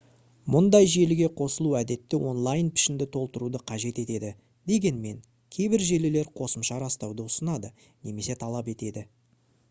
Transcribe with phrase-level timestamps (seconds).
[0.53, 4.31] мұндай желіге қосылу әдетте онлайн пішінді толтыруды қажет етеді
[4.71, 5.19] дегенмен
[5.57, 7.71] кейбір желілер қосымша растауды ұсынады
[8.09, 9.05] немесе талап етеді